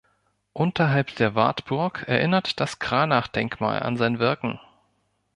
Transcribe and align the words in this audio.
Unterhalb 0.53 1.13
der 1.17 1.35
Wartburg 1.35 2.05
erinnert 2.07 2.59
das 2.59 2.79
Cranach-Denkmal 2.79 3.83
an 3.83 3.97
sein 3.97 4.17
Wirken. 4.17 4.59